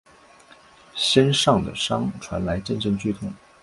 [0.95, 3.31] 身上的伤传来阵阵剧痛